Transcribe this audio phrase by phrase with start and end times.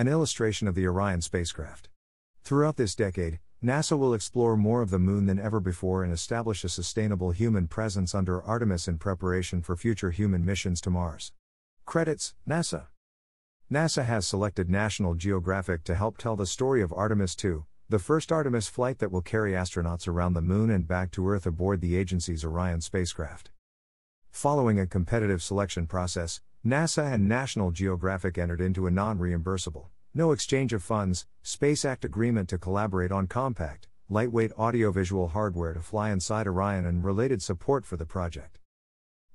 [0.00, 1.90] An illustration of the Orion spacecraft.
[2.42, 6.64] Throughout this decade, NASA will explore more of the moon than ever before and establish
[6.64, 11.32] a sustainable human presence under Artemis in preparation for future human missions to Mars.
[11.84, 12.86] Credits NASA
[13.70, 18.32] NASA has selected National Geographic to help tell the story of Artemis II, the first
[18.32, 21.94] Artemis flight that will carry astronauts around the moon and back to Earth aboard the
[21.94, 23.50] agency's Orion spacecraft.
[24.30, 30.30] Following a competitive selection process, NASA and National Geographic entered into a non reimbursable, no
[30.30, 36.10] exchange of funds, Space Act agreement to collaborate on compact, lightweight audiovisual hardware to fly
[36.10, 38.58] inside Orion and related support for the project.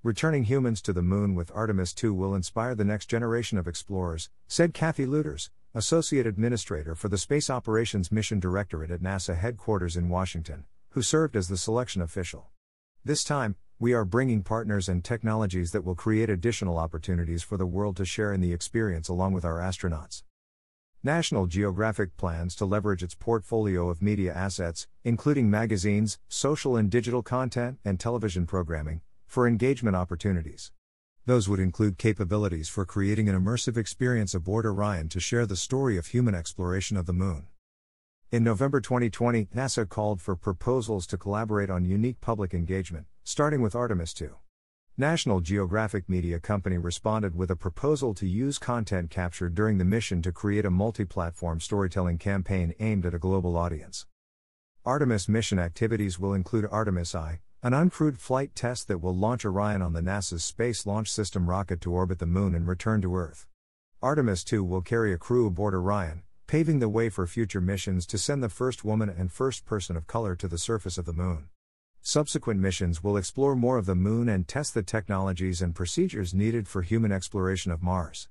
[0.04, 4.30] Returning humans to the moon with Artemis 2 will inspire the next generation of explorers,
[4.48, 10.10] said Kathy Lueders, Associate Administrator for the Space Operations Mission Directorate at NASA headquarters in
[10.10, 12.49] Washington, who served as the selection official.
[13.04, 17.65] This time, we are bringing partners and technologies that will create additional opportunities for the
[17.65, 20.23] world to share in the experience along with our astronauts.
[21.03, 27.21] National Geographic plans to leverage its portfolio of media assets, including magazines, social and digital
[27.21, 30.71] content, and television programming, for engagement opportunities.
[31.26, 35.98] Those would include capabilities for creating an immersive experience aboard Orion to share the story
[35.98, 37.48] of human exploration of the Moon.
[38.36, 43.78] In November 2020, NASA called for proposals to collaborate on unique public engagement, starting with
[43.78, 44.32] Artemis II.
[44.98, 50.22] National Geographic Media Company responded with a proposal to use content captured during the mission
[50.22, 54.06] to create a multi platform storytelling campaign aimed at a global audience.
[54.84, 59.82] Artemis mission activities will include Artemis I, an uncrewed flight test that will launch Orion
[59.82, 63.48] on the NASA's Space Launch System rocket to orbit the Moon and return to Earth.
[64.02, 68.18] Artemis II will carry a crew aboard Orion, paving the way for future missions to
[68.18, 71.50] send the first woman and first person of color to the surface of the Moon.
[72.01, 76.68] Subsequent missions will explore more of the Moon and test the technologies and procedures needed
[76.68, 78.29] for human exploration of Mars.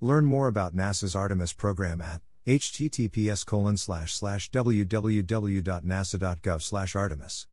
[0.00, 3.44] Learn more about NASA's Artemis program at https
[4.50, 5.36] www.nasa.gov
[6.96, 7.46] artemis